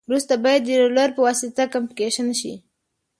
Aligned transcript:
وروسته 0.09 0.33
باید 0.43 0.61
د 0.65 0.69
رولر 0.81 1.09
په 1.15 1.21
واسطه 1.27 1.63
کمپکشن 1.73 2.27
شي 2.39 2.53